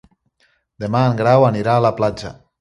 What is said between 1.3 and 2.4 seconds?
anirà a la platja.